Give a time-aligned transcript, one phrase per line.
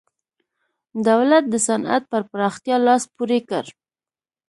[1.07, 3.65] دولت د صنعت پر پراختیا لاس پورې کړ.